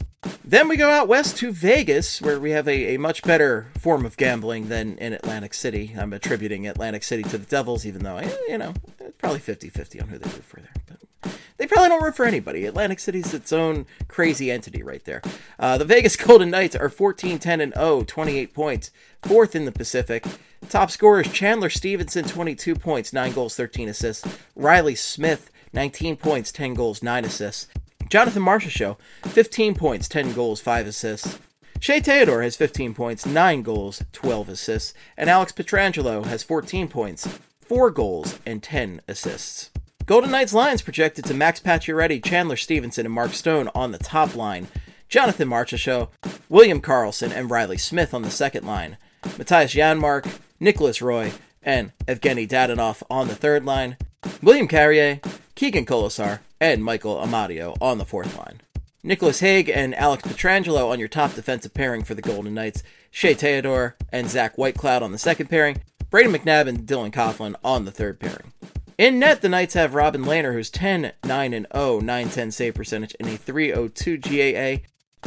Then 0.43 0.67
we 0.67 0.77
go 0.77 0.89
out 0.89 1.07
west 1.07 1.37
to 1.37 1.51
Vegas, 1.51 2.21
where 2.21 2.39
we 2.39 2.51
have 2.51 2.67
a, 2.67 2.95
a 2.95 2.99
much 2.99 3.23
better 3.23 3.67
form 3.79 4.05
of 4.05 4.17
gambling 4.17 4.69
than 4.69 4.97
in 4.97 5.13
Atlantic 5.13 5.53
City. 5.53 5.95
I'm 5.97 6.13
attributing 6.13 6.67
Atlantic 6.67 7.03
City 7.03 7.23
to 7.23 7.37
the 7.37 7.45
Devils, 7.45 7.85
even 7.85 8.03
though, 8.03 8.17
I, 8.17 8.31
you 8.47 8.57
know, 8.57 8.73
probably 9.17 9.39
50 9.39 9.69
50 9.69 10.01
on 10.01 10.07
who 10.09 10.17
they 10.17 10.29
root 10.29 10.43
for 10.43 10.59
there. 10.59 10.73
But 10.87 11.35
they 11.57 11.67
probably 11.67 11.89
don't 11.89 12.03
root 12.03 12.15
for 12.15 12.25
anybody. 12.25 12.65
Atlantic 12.65 12.99
City's 12.99 13.33
its 13.33 13.53
own 13.53 13.85
crazy 14.07 14.51
entity 14.51 14.83
right 14.83 15.03
there. 15.05 15.21
Uh, 15.57 15.77
the 15.77 15.85
Vegas 15.85 16.15
Golden 16.17 16.49
Knights 16.49 16.75
are 16.75 16.89
14 16.89 17.39
10 17.39 17.61
and 17.61 17.73
0, 17.73 18.03
28 18.03 18.53
points, 18.53 18.91
fourth 19.23 19.55
in 19.55 19.65
the 19.65 19.71
Pacific. 19.71 20.25
Top 20.69 20.91
scorers 20.91 21.31
Chandler 21.31 21.69
Stephenson, 21.69 22.25
22 22.25 22.75
points, 22.75 23.13
9 23.13 23.31
goals, 23.33 23.55
13 23.55 23.89
assists. 23.89 24.27
Riley 24.55 24.95
Smith, 24.95 25.49
19 25.73 26.17
points, 26.17 26.51
10 26.51 26.73
goals, 26.73 27.01
9 27.01 27.25
assists. 27.25 27.67
Jonathan 28.09 28.43
Marchessault, 28.43 28.97
15 29.23 29.75
points, 29.75 30.07
10 30.07 30.33
goals, 30.33 30.61
5 30.61 30.87
assists. 30.87 31.39
Shea 31.79 31.99
Theodore 31.99 32.41
has 32.41 32.55
15 32.55 32.93
points, 32.93 33.25
9 33.25 33.61
goals, 33.61 34.03
12 34.13 34.49
assists. 34.49 34.93
And 35.17 35.29
Alex 35.29 35.51
Pietrangelo 35.51 36.25
has 36.25 36.43
14 36.43 36.87
points, 36.87 37.27
4 37.61 37.91
goals, 37.91 38.39
and 38.45 38.63
10 38.63 39.01
assists. 39.07 39.71
Golden 40.05 40.31
Knights 40.31 40.53
lines 40.53 40.81
projected 40.83 41.25
to 41.25 41.33
Max 41.33 41.59
Pacioretty, 41.59 42.23
Chandler 42.23 42.55
Stephenson, 42.55 43.05
and 43.05 43.13
Mark 43.13 43.33
Stone 43.33 43.69
on 43.73 43.91
the 43.91 43.97
top 43.97 44.35
line. 44.35 44.67
Jonathan 45.09 45.49
Marchessault, 45.49 46.09
William 46.47 46.81
Karlsson, 46.81 47.31
and 47.31 47.49
Riley 47.49 47.77
Smith 47.77 48.13
on 48.13 48.21
the 48.21 48.31
second 48.31 48.65
line. 48.65 48.97
Mattias 49.23 49.75
Janmark, 49.75 50.31
Nicolas 50.59 51.01
Roy, 51.01 51.33
and 51.63 51.91
Evgeny 52.07 52.47
Dadonov 52.47 53.01
on 53.09 53.27
the 53.27 53.35
third 53.35 53.65
line. 53.65 53.97
William 54.41 54.67
Carrier, 54.67 55.19
Keegan 55.55 55.85
Kolesar, 55.85 56.39
and 56.59 56.83
Michael 56.83 57.15
Amadio 57.15 57.77
on 57.81 57.97
the 57.97 58.05
fourth 58.05 58.37
line. 58.37 58.61
Nicolas 59.03 59.39
Hague 59.39 59.69
and 59.69 59.95
Alex 59.95 60.23
Pietrangelo 60.23 60.89
on 60.89 60.99
your 60.99 61.07
top 61.07 61.33
defensive 61.33 61.73
pairing 61.73 62.03
for 62.03 62.13
the 62.13 62.21
Golden 62.21 62.53
Knights. 62.53 62.83
Shea 63.09 63.33
Theodore 63.33 63.95
and 64.11 64.29
Zach 64.29 64.57
Whitecloud 64.57 65.01
on 65.01 65.13
the 65.13 65.17
second 65.17 65.47
pairing. 65.47 65.81
Brady 66.09 66.29
McNabb 66.29 66.67
and 66.67 66.87
Dylan 66.87 67.11
Coghlan 67.11 67.55
on 67.63 67.85
the 67.85 67.91
third 67.91 68.19
pairing. 68.19 68.51
In 68.97 69.19
net, 69.19 69.41
the 69.41 69.49
Knights 69.49 69.75
have 69.75 69.93
Robin 69.93 70.23
Lehner, 70.23 70.53
who's 70.53 70.69
10 70.69 71.13
9 71.23 71.53
and 71.53 71.67
0, 71.73 71.99
910 71.99 72.51
save 72.51 72.73
percentage, 72.75 73.15
and 73.19 73.29
a 73.29 73.37
302 73.37 74.17
GAA, 74.17 74.83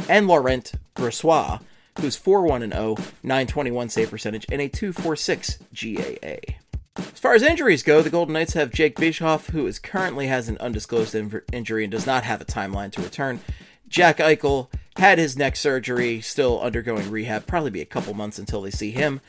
and 0.08 0.26
Laurent 0.26 0.72
Brossoit, 0.94 1.60
who's 2.00 2.16
4 2.16 2.42
1 2.42 2.62
and 2.62 2.72
0, 2.72 2.96
921 3.22 3.88
save 3.88 4.10
percentage, 4.10 4.46
and 4.50 4.60
a 4.60 4.68
246 4.68 5.58
GAA. 5.72 6.57
As 7.18 7.22
far 7.22 7.34
as 7.34 7.42
injuries 7.42 7.82
go, 7.82 8.00
the 8.00 8.10
Golden 8.10 8.34
Knights 8.34 8.52
have 8.52 8.70
Jake 8.70 8.94
Bischoff, 8.94 9.48
who 9.48 9.66
is 9.66 9.80
currently 9.80 10.28
has 10.28 10.48
an 10.48 10.56
undisclosed 10.58 11.16
in- 11.16 11.42
injury 11.52 11.82
and 11.82 11.90
does 11.90 12.06
not 12.06 12.22
have 12.22 12.40
a 12.40 12.44
timeline 12.44 12.92
to 12.92 13.02
return. 13.02 13.40
Jack 13.88 14.18
Eichel 14.18 14.68
had 14.96 15.18
his 15.18 15.36
neck 15.36 15.56
surgery, 15.56 16.20
still 16.20 16.60
undergoing 16.60 17.10
rehab, 17.10 17.44
probably 17.44 17.72
be 17.72 17.80
a 17.80 17.84
couple 17.84 18.14
months 18.14 18.38
until 18.38 18.62
they 18.62 18.70
see 18.70 18.92
him. 18.92 19.20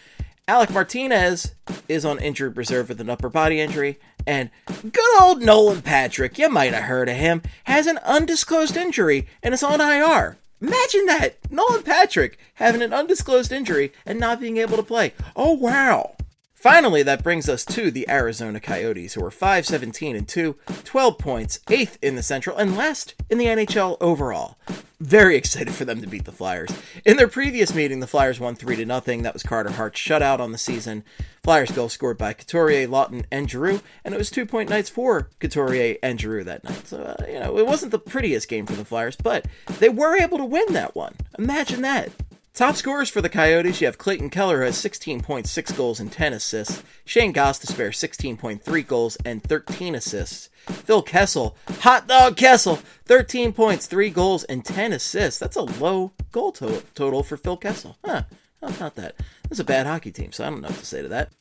Alec 0.48 0.70
Martinez 0.70 1.56
is 1.88 2.06
on 2.06 2.20
injured 2.20 2.58
reserve 2.58 2.90
with 2.90 3.02
an 3.02 3.10
upper 3.10 3.28
body 3.28 3.60
injury, 3.60 3.98
and 4.28 4.52
good 4.84 5.22
old 5.22 5.42
Nolan 5.42 5.82
Patrick, 5.82 6.38
you 6.38 6.48
might 6.48 6.76
have 6.76 6.84
heard 6.84 7.10
of 7.10 7.16
him, 7.16 7.42
has 7.64 7.88
an 7.88 7.98
undisclosed 8.06 8.78
injury 8.78 9.28
and 9.42 9.52
is 9.52 9.64
on 9.64 9.82
IR. 9.82 10.38
Imagine 10.62 11.08
that! 11.08 11.38
Nolan 11.50 11.82
Patrick 11.82 12.38
having 12.54 12.84
an 12.84 12.94
undisclosed 12.94 13.52
injury 13.52 13.92
and 14.06 14.20
not 14.20 14.40
being 14.40 14.58
able 14.58 14.78
to 14.78 14.84
play. 14.84 15.12
Oh 15.36 15.54
wow! 15.54 16.16
Finally, 16.60 17.02
that 17.04 17.24
brings 17.24 17.48
us 17.48 17.64
to 17.64 17.90
the 17.90 18.06
Arizona 18.10 18.60
Coyotes, 18.60 19.14
who 19.14 19.24
are 19.24 19.32
5 19.32 19.66
17 19.66 20.18
and 20.18 20.28
2, 20.28 20.58
12 20.84 21.18
points, 21.18 21.60
8th 21.68 21.98
in 22.02 22.18
the 22.18 22.22
Central, 22.22 22.58
and 22.58 22.76
last 22.76 23.16
in 23.30 23.38
the 23.38 23.46
NHL 23.46 23.96
overall. 24.02 24.58
Very 25.00 25.38
excited 25.38 25.74
for 25.74 25.86
them 25.86 26.02
to 26.02 26.08
beat 26.08 26.26
the 26.26 26.34
Flyers. 26.34 26.70
In 27.06 27.16
their 27.16 27.30
previous 27.30 27.74
meeting, 27.74 28.02
the 28.02 28.08
Flyers 28.08 28.42
won 28.42 28.56
3 28.56 28.76
to 28.76 28.86
nothing. 28.86 29.24
That 29.24 29.32
was 29.32 29.42
Carter 29.42 29.72
Hart's 29.72 30.02
shutout 30.02 30.42
on 30.42 30.52
the 30.52 30.58
season. 30.58 31.06
Flyers 31.46 31.72
goal 31.72 31.88
scored 31.88 32.18
by 32.18 32.34
Couturier, 32.34 32.90
Laughton, 32.90 33.24
and 33.32 33.50
Giroux, 33.50 33.80
and 34.04 34.14
it 34.14 34.18
was 34.18 34.30
two 34.30 34.46
point 34.46 34.70
nights 34.70 34.90
for 34.90 35.30
Couturier 35.40 35.96
and 36.04 36.20
Giroux 36.20 36.44
that 36.44 36.66
night. 36.66 36.88
So, 36.88 36.98
uh, 37.02 37.26
you 37.26 37.40
know, 37.40 37.58
it 37.58 37.68
wasn't 37.68 37.94
the 37.94 38.00
prettiest 38.00 38.50
game 38.50 38.66
for 38.66 38.74
the 38.74 38.84
Flyers, 38.84 39.16
but 39.16 39.46
they 39.80 39.88
were 39.88 40.18
able 40.18 40.38
to 40.38 40.46
win 40.46 40.74
that 40.74 40.94
one. 40.94 41.16
Imagine 41.38 41.84
that. 41.84 42.12
Top 42.54 42.76
scorers 42.76 43.10
for 43.10 43.22
the 43.22 43.30
Coyotes, 43.30 43.80
you 43.80 43.88
have 43.88 43.98
Clayton 43.98 44.30
Keller, 44.30 44.60
who 44.60 44.66
has 44.66 44.76
16.6 44.76 45.78
goals 45.78 46.00
and 46.00 46.12
10 46.12 46.34
assists. 46.34 46.84
Shane 47.06 47.34
Gostisbehere, 47.34 47.94
16.3 47.94 48.88
goals 48.88 49.18
and 49.24 49.42
13 49.42 49.96
assists. 49.96 50.50
Phil 50.66 51.02
Kessel, 51.02 51.56
hot 51.82 52.08
dog 52.08 52.36
Kessel, 52.36 52.80
13 53.06 53.54
points, 53.54 53.86
3 53.86 54.10
goals, 54.10 54.44
and 54.44 54.66
10 54.66 54.92
assists. 54.92 55.40
That's 55.40 55.56
a 55.56 55.62
low 55.62 56.12
goal 56.34 56.52
to- 56.54 56.84
total 56.96 57.24
for 57.24 57.38
Phil 57.38 57.56
Kessel. 57.56 57.98
Huh, 58.04 58.24
how 58.62 58.68
about 58.68 58.96
that? 58.96 59.16
This 59.44 59.56
is 59.56 59.62
a 59.62 59.64
bad 59.66 59.86
hockey 59.86 60.12
team, 60.12 60.34
so 60.34 60.46
I 60.46 60.50
don't 60.50 60.62
know 60.62 60.68
what 60.68 60.80
to 60.80 60.86
say 60.86 61.02
to 61.02 61.08
that. 61.08 61.32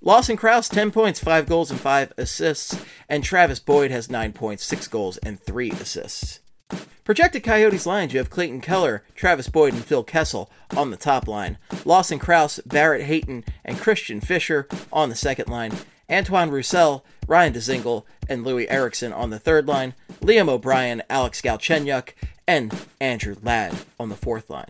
Lawson 0.00 0.36
Crouse, 0.36 0.68
10 0.68 0.92
points, 0.92 1.18
5 1.18 1.46
goals, 1.46 1.72
and 1.72 1.80
5 1.80 2.12
assists. 2.16 2.76
And 3.08 3.24
Travis 3.24 3.58
Boyd 3.58 3.90
has 3.90 4.10
9 4.10 4.32
points, 4.32 4.64
6 4.64 4.86
goals, 4.86 5.16
and 5.18 5.40
3 5.40 5.70
assists. 5.72 6.40
Projected 7.04 7.42
Coyotes 7.42 7.84
lines, 7.84 8.12
you 8.12 8.18
have 8.18 8.30
Clayton 8.30 8.60
Keller, 8.60 9.02
Travis 9.16 9.48
Boyd, 9.48 9.74
and 9.74 9.84
Phil 9.84 10.04
Kessel 10.04 10.48
on 10.76 10.92
the 10.92 10.96
top 10.96 11.26
line. 11.26 11.58
Lawson 11.84 12.20
Crouse, 12.20 12.60
Barrett 12.64 13.06
Hayton, 13.06 13.44
and 13.64 13.80
Christian 13.80 14.20
Fischer 14.20 14.68
on 14.92 15.08
the 15.08 15.16
second 15.16 15.48
line. 15.48 15.72
Antoine 16.08 16.50
Roussel, 16.50 17.04
Ryan 17.26 17.54
Dzingel, 17.54 18.04
and 18.28 18.46
Loui 18.46 18.66
Eriksson 18.70 19.12
on 19.12 19.30
the 19.30 19.40
third 19.40 19.66
line. 19.66 19.94
Liam 20.20 20.48
O'Brien, 20.48 21.02
Alex 21.10 21.42
Galchenyuk, 21.42 22.10
and 22.46 22.72
Andrew 23.00 23.34
Ladd 23.42 23.74
on 23.98 24.08
the 24.08 24.14
fourth 24.14 24.48
line. 24.48 24.68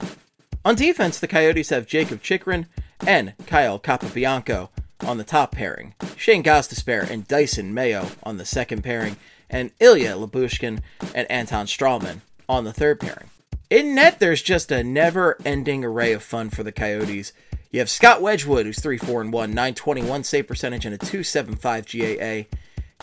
On 0.65 0.75
defense, 0.75 1.19
the 1.21 1.29
Coyotes 1.29 1.69
have 1.69 1.87
Jakob 1.87 2.23
Chychrun 2.23 2.67
and 3.07 3.35
Kyle 3.47 3.79
Capobianco 3.79 4.71
on 5.01 5.19
the 5.19 5.25
top 5.25 5.53
pairing. 5.53 5.95
Shane 6.17 6.43
Gostisbehere 6.43 7.11
and 7.11 7.29
Dysin 7.29 7.73
Mayo 7.73 8.09
on 8.23 8.39
the 8.39 8.47
second 8.47 8.83
pairing 8.83 9.17
and 9.53 9.71
Ilya 9.79 10.15
Lyubushkin 10.17 10.81
and 11.15 11.31
Anton 11.31 11.67
Stralman 11.67 12.23
on 12.49 12.65
the 12.65 12.73
third 12.73 12.99
pairing. 12.99 13.31
In 13.71 13.95
net, 13.95 14.19
there's 14.19 14.43
just 14.43 14.73
a 14.73 14.83
never 14.83 15.39
ending 15.45 15.85
array 15.85 16.13
of 16.13 16.23
fun 16.23 16.51
for 16.51 16.63
the 16.63 16.73
Coyotes. 16.73 17.33
You 17.71 17.79
have 17.79 17.89
Scott 17.89 18.21
Wedgewood, 18.21 18.67
who's 18.67 18.81
3 18.81 18.99
4 18.99 19.23
and 19.23 19.33
1, 19.33 19.51
921 19.51 20.25
save 20.25 20.47
percentage, 20.47 20.85
and 20.85 20.95
a 20.95 20.99
275 20.99 21.87
GAA. 21.87 22.57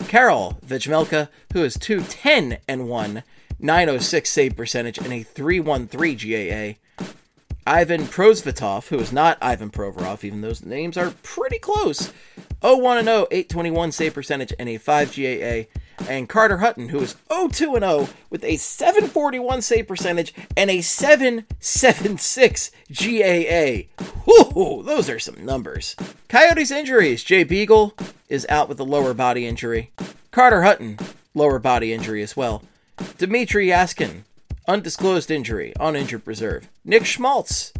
Karel 0.06 0.58
Vejmelka, 0.64 1.28
who 1.52 1.64
is 1.64 1.74
210 1.74 2.58
and 2.68 2.88
1, 2.88 3.22
906 3.58 4.30
save 4.30 4.56
percentage, 4.56 4.98
and 4.98 5.12
a 5.12 5.22
313 5.22 6.16
GAA. 6.16 7.04
Ivan 7.66 8.02
Prosvetov, 8.02 8.88
who 8.88 8.98
is 8.98 9.12
not 9.12 9.38
Ivan 9.42 9.70
Provorov, 9.70 10.24
even 10.24 10.40
those 10.40 10.64
names 10.64 10.96
are 10.96 11.14
pretty 11.22 11.58
close. 11.58 12.12
0-1 12.62 12.98
and 12.98 13.06
0, 13.06 13.26
821 13.30 13.92
save 13.92 14.14
percentage, 14.14 14.52
and 14.58 14.68
a 14.68 14.78
5 14.78 15.16
GAA. 15.16 15.80
And 16.08 16.28
Carter 16.28 16.58
Hutton, 16.58 16.88
who 16.88 17.00
is 17.00 17.16
0-2 17.30 17.74
and 17.74 17.84
0 17.84 18.08
with 18.30 18.44
a 18.44 18.56
741 18.56 19.62
save 19.62 19.86
percentage 19.86 20.34
and 20.56 20.70
a 20.70 20.80
776 20.80 22.70
GAA. 22.92 24.04
Whoo, 24.26 24.82
those 24.82 25.08
are 25.08 25.18
some 25.18 25.44
numbers. 25.44 25.96
Coyotes 26.28 26.70
injuries. 26.70 27.22
Jay 27.22 27.44
Beagle 27.44 27.94
is 28.28 28.46
out 28.48 28.68
with 28.68 28.80
a 28.80 28.84
lower 28.84 29.14
body 29.14 29.46
injury. 29.46 29.90
Carter 30.30 30.62
Hutton, 30.62 30.98
lower 31.34 31.58
body 31.58 31.92
injury 31.92 32.22
as 32.22 32.36
well. 32.36 32.62
Dmitrij 32.98 33.68
Jaskin, 33.68 34.24
undisclosed 34.66 35.30
injury 35.30 35.74
on 35.78 35.96
injured 35.96 36.22
reserve. 36.26 36.68
Nick 36.84 37.04
Schmaltz 37.04 37.72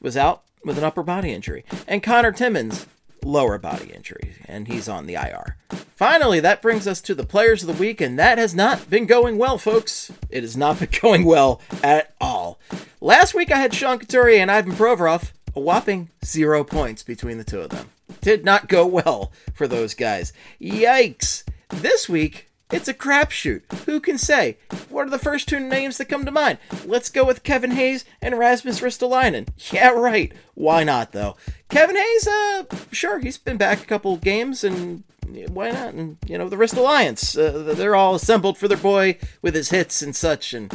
was 0.00 0.16
out 0.16 0.42
with 0.64 0.78
an 0.78 0.84
upper 0.84 1.02
body 1.02 1.32
injury. 1.32 1.64
And 1.86 2.02
Connor 2.02 2.32
Timmins, 2.32 2.86
lower 3.24 3.58
body 3.58 3.92
injury, 3.94 4.34
and 4.46 4.68
he's 4.68 4.88
on 4.88 5.06
the 5.06 5.14
IR. 5.14 5.56
Finally, 6.02 6.40
that 6.40 6.60
brings 6.60 6.88
us 6.88 7.00
to 7.00 7.14
the 7.14 7.22
players 7.22 7.62
of 7.62 7.68
the 7.68 7.80
week, 7.80 8.00
and 8.00 8.18
that 8.18 8.36
has 8.36 8.56
not 8.56 8.90
been 8.90 9.06
going 9.06 9.38
well, 9.38 9.56
folks. 9.56 10.10
It 10.30 10.42
has 10.42 10.56
not 10.56 10.76
been 10.80 10.88
going 11.00 11.24
well 11.24 11.60
at 11.80 12.12
all. 12.20 12.58
Last 13.00 13.34
week 13.34 13.52
I 13.52 13.58
had 13.58 13.72
Sean 13.72 14.00
Couturier 14.00 14.40
and 14.40 14.50
Ivan 14.50 14.72
Provorov, 14.72 15.30
a 15.54 15.60
whopping 15.60 16.10
zero 16.24 16.64
points 16.64 17.04
between 17.04 17.38
the 17.38 17.44
two 17.44 17.60
of 17.60 17.70
them. 17.70 17.90
Did 18.20 18.44
not 18.44 18.66
go 18.66 18.84
well 18.84 19.30
for 19.54 19.68
those 19.68 19.94
guys. 19.94 20.32
Yikes. 20.60 21.44
This 21.68 22.08
week, 22.08 22.50
it's 22.72 22.88
a 22.88 22.94
crapshoot. 22.94 23.62
Who 23.84 24.00
can 24.00 24.18
say? 24.18 24.58
What 24.88 25.06
are 25.06 25.10
the 25.10 25.20
first 25.20 25.48
two 25.48 25.60
names 25.60 25.98
that 25.98 26.06
come 26.06 26.24
to 26.24 26.32
mind? 26.32 26.58
Let's 26.84 27.10
go 27.10 27.24
with 27.24 27.44
Kevin 27.44 27.70
Hayes 27.70 28.04
and 28.20 28.36
Rasmus 28.36 28.80
Ristolainen. 28.80 29.46
Yeah, 29.72 29.90
right. 29.90 30.32
Why 30.54 30.82
not, 30.82 31.12
though? 31.12 31.36
Kevin 31.68 31.94
Hayes, 31.94 32.26
uh, 32.26 32.64
sure, 32.90 33.20
he's 33.20 33.38
been 33.38 33.56
back 33.56 33.80
a 33.80 33.86
couple 33.86 34.16
games, 34.16 34.64
and 34.64 35.04
why 35.48 35.70
not? 35.70 35.94
And, 35.94 36.16
you 36.26 36.38
know, 36.38 36.48
the 36.48 36.56
Wrist 36.56 36.76
Alliance, 36.76 37.36
uh, 37.36 37.74
they're 37.76 37.96
all 37.96 38.14
assembled 38.14 38.58
for 38.58 38.68
their 38.68 38.76
boy 38.76 39.18
with 39.40 39.54
his 39.54 39.70
hits 39.70 40.02
and 40.02 40.14
such, 40.14 40.54
and 40.54 40.72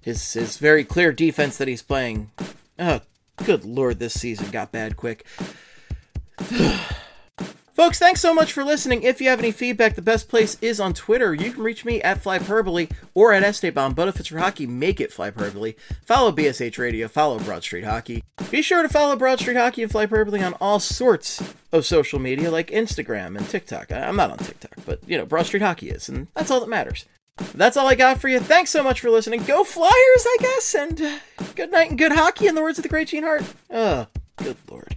his, 0.00 0.32
his 0.32 0.58
very 0.58 0.84
clear 0.84 1.12
defense 1.12 1.56
that 1.58 1.68
he's 1.68 1.82
playing. 1.82 2.30
Oh, 2.78 3.00
Good 3.44 3.64
lord, 3.64 3.98
this 3.98 4.20
season 4.20 4.50
got 4.50 4.70
bad 4.70 4.96
quick. 4.96 5.24
Folks, 7.72 7.98
thanks 7.98 8.20
so 8.20 8.34
much 8.34 8.52
for 8.52 8.64
listening. 8.64 9.02
If 9.04 9.20
you 9.20 9.28
have 9.30 9.38
any 9.38 9.52
feedback, 9.52 9.94
the 9.94 10.02
best 10.02 10.28
place 10.28 10.56
is 10.60 10.80
on 10.80 10.92
Twitter. 10.92 11.32
You 11.32 11.52
can 11.52 11.62
reach 11.62 11.84
me 11.84 12.02
at 12.02 12.22
Flyperbole 12.22 12.90
or 13.14 13.32
at 13.32 13.42
Esteban, 13.42 13.92
but 13.94 14.08
if 14.08 14.18
it's 14.18 14.28
for 14.28 14.38
hockey, 14.38 14.66
make 14.66 15.00
it 15.00 15.12
Flyperbole. 15.12 15.76
Follow 16.04 16.32
BSH 16.32 16.76
Radio, 16.78 17.08
follow 17.08 17.38
Broad 17.38 17.62
Street 17.62 17.84
Hockey. 17.84 18.24
Be 18.50 18.60
sure 18.60 18.82
to 18.82 18.88
follow 18.88 19.16
Broad 19.16 19.38
Street 19.38 19.56
Hockey 19.56 19.82
and 19.82 19.90
Flyperbole 19.90 20.44
on 20.44 20.54
all 20.54 20.80
sorts 20.80 21.42
of 21.72 21.86
social 21.86 22.18
media 22.18 22.50
like 22.50 22.70
Instagram 22.70 23.36
and 23.36 23.48
TikTok. 23.48 23.92
I'm 23.92 24.16
not 24.16 24.30
on 24.32 24.38
TikTok, 24.38 24.74
but 24.84 25.00
you 25.06 25.16
know, 25.16 25.24
Broad 25.24 25.46
Street 25.46 25.62
Hockey 25.62 25.90
is, 25.90 26.08
and 26.08 26.26
that's 26.34 26.50
all 26.50 26.60
that 26.60 26.68
matters. 26.68 27.06
That's 27.54 27.76
all 27.76 27.86
I 27.86 27.94
got 27.94 28.20
for 28.20 28.28
you. 28.28 28.40
Thanks 28.40 28.70
so 28.70 28.82
much 28.82 29.00
for 29.00 29.10
listening. 29.10 29.44
Go 29.44 29.64
Flyers, 29.64 29.92
I 29.94 30.36
guess, 30.40 30.74
and 30.74 30.98
good 31.54 31.70
night 31.72 31.88
and 31.88 31.98
good 31.98 32.12
hockey 32.12 32.46
in 32.48 32.54
the 32.54 32.62
words 32.62 32.78
of 32.78 32.82
the 32.82 32.88
great 32.88 33.08
Gene 33.08 33.22
Hart. 33.22 33.44
Oh, 33.70 34.08
good 34.36 34.56
lord. 34.70 34.96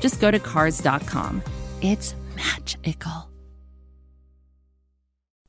just 0.00 0.20
go 0.20 0.30
to 0.30 0.38
Cars.com. 0.38 1.42
It's 1.82 2.14
magical. 2.36 3.30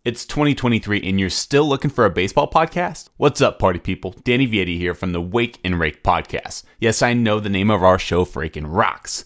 It's 0.04 0.26
2023 0.26 1.02
and 1.04 1.20
you're 1.20 1.30
still 1.30 1.70
looking 1.70 1.92
for 1.92 2.06
a 2.06 2.10
baseball 2.10 2.50
podcast? 2.50 3.10
What's 3.18 3.40
up, 3.40 3.60
party 3.60 3.78
people? 3.78 4.16
Danny 4.24 4.48
Vietti 4.48 4.78
here 4.78 4.96
from 4.96 5.12
the 5.12 5.22
Wake 5.22 5.60
and 5.64 5.80
Rake 5.80 6.04
podcast. 6.04 6.64
Yes, 6.80 7.04
I 7.04 7.14
know 7.14 7.40
the 7.40 7.50
name 7.50 7.70
of 7.70 7.84
our 7.84 8.00
show 8.00 8.26
freaking 8.26 8.66
rocks. 8.68 9.26